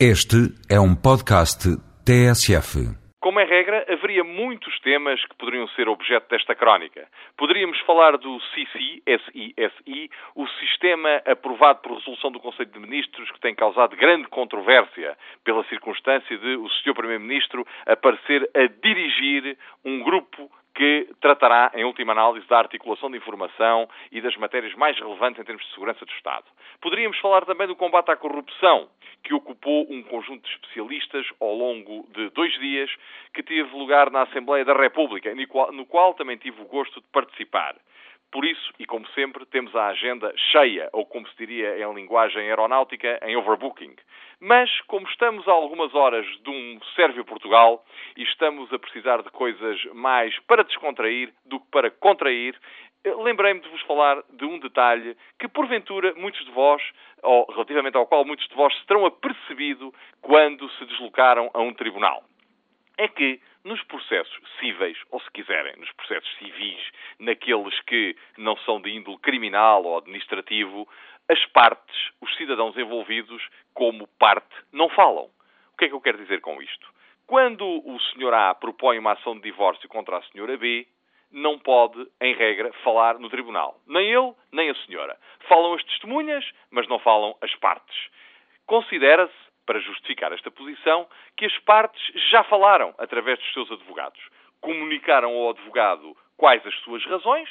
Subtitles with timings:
[0.00, 1.70] Este é um podcast
[2.04, 2.98] TSF.
[3.20, 7.06] Como é regra, haveria muitos temas que poderiam ser objeto desta crónica.
[7.38, 9.04] Poderíamos falar do SISI,
[10.34, 15.62] o sistema aprovado por resolução do Conselho de Ministros que tem causado grande controvérsia pela
[15.68, 16.92] circunstância de o Sr.
[16.92, 23.88] Primeiro-Ministro aparecer a dirigir um grupo que tratará, em última análise, da articulação de informação
[24.10, 26.44] e das matérias mais relevantes em termos de segurança do Estado.
[26.80, 28.88] Poderíamos falar também do combate à corrupção,
[29.22, 32.90] que ocupou um conjunto de especialistas ao longo de dois dias,
[33.32, 35.32] que teve lugar na Assembleia da República,
[35.72, 37.76] no qual também tive o gosto de participar.
[38.34, 42.42] Por isso, e como sempre, temos a agenda cheia, ou como se diria em linguagem
[42.48, 43.94] aeronáutica, em overbooking.
[44.40, 47.84] Mas, como estamos a algumas horas de um Sérvio-Portugal
[48.16, 52.58] e estamos a precisar de coisas mais para descontrair do que para contrair,
[53.04, 56.82] lembrei-me de vos falar de um detalhe que, porventura, muitos de vós,
[57.22, 61.74] ou relativamente ao qual muitos de vós se terão apercebido quando se deslocaram a um
[61.74, 62.24] tribunal.
[62.96, 66.80] É que nos processos cíveis, ou se quiserem, nos processos civis,
[67.18, 70.88] naqueles que não são de índole criminal ou administrativo,
[71.28, 75.30] as partes, os cidadãos envolvidos, como parte, não falam.
[75.72, 76.94] O que é que eu quero dizer com isto?
[77.26, 78.34] Quando o Sr.
[78.34, 80.56] A propõe uma ação de divórcio contra a Sra.
[80.56, 80.86] B,
[81.32, 83.80] não pode, em regra, falar no tribunal.
[83.86, 85.18] Nem ele, nem a senhora.
[85.48, 87.96] Falam as testemunhas, mas não falam as partes.
[88.66, 89.34] Considera-se
[89.66, 94.20] para justificar esta posição, que as partes já falaram através dos seus advogados.
[94.60, 97.48] Comunicaram ao advogado quais as suas razões,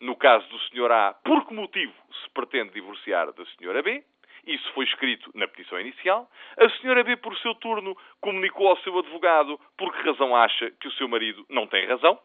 [0.00, 0.90] no caso do Sr.
[0.90, 3.82] A, por que motivo se pretende divorciar da Sra.
[3.82, 4.02] B,
[4.46, 6.28] isso foi escrito na petição inicial.
[6.58, 7.02] A Sra.
[7.04, 11.08] B, por seu turno, comunicou ao seu advogado por que razão acha que o seu
[11.08, 12.18] marido não tem razão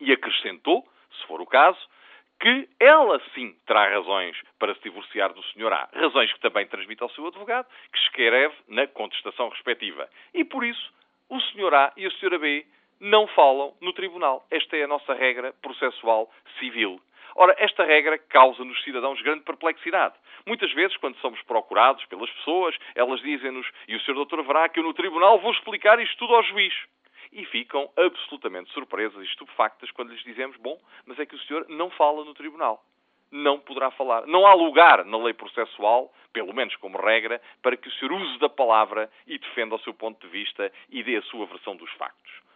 [0.00, 0.86] e acrescentou,
[1.18, 1.78] se for o caso,
[2.40, 5.72] que ela sim terá razões para se divorciar do Sr.
[5.72, 5.88] A.
[5.92, 10.08] Razões que também transmite ao seu advogado, que escreve na contestação respectiva.
[10.32, 10.92] E por isso,
[11.28, 11.74] o Sr.
[11.74, 12.38] A e a Sra.
[12.38, 12.64] B
[13.00, 14.46] não falam no tribunal.
[14.50, 17.00] Esta é a nossa regra processual civil.
[17.34, 20.14] Ora, esta regra causa nos cidadãos grande perplexidade.
[20.46, 24.14] Muitas vezes, quando somos procurados pelas pessoas, elas dizem-nos, e o Sr.
[24.14, 26.74] Doutor verá que eu no tribunal vou explicar isto tudo ao juiz
[27.32, 31.66] e ficam absolutamente surpresas e estupefactas quando lhes dizemos: bom, mas é que o senhor
[31.68, 32.82] não fala no tribunal.
[33.30, 34.26] Não poderá falar.
[34.26, 38.38] Não há lugar na lei processual, pelo menos como regra, para que o senhor use
[38.38, 41.90] da palavra e defenda o seu ponto de vista e dê a sua versão dos
[41.92, 42.47] factos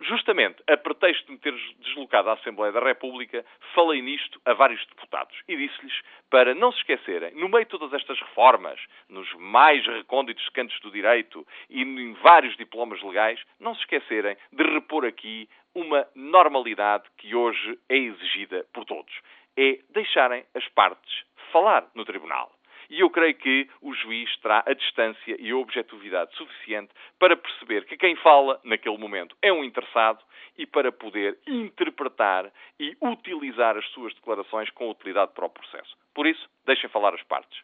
[0.00, 3.44] justamente a pretexto de me ter deslocado à Assembleia da República,
[3.74, 6.00] falei nisto a vários deputados e disse-lhes
[6.30, 10.90] para não se esquecerem, no meio de todas estas reformas, nos mais recônditos cantos do
[10.90, 17.34] direito e em vários diplomas legais, não se esquecerem de repor aqui uma normalidade que
[17.34, 19.12] hoje é exigida por todos.
[19.56, 22.57] É deixarem as partes falar no tribunal.
[22.90, 27.84] E eu creio que o juiz terá a distância e a objetividade suficiente para perceber
[27.84, 30.24] que quem fala naquele momento é um interessado
[30.56, 32.50] e para poder interpretar
[32.80, 35.96] e utilizar as suas declarações com utilidade para o processo.
[36.14, 37.60] Por isso, deixem falar as partes.